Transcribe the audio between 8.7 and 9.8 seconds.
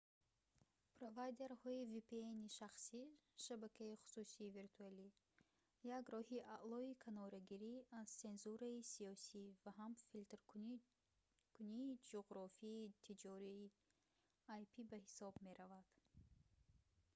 сиёсӣ ва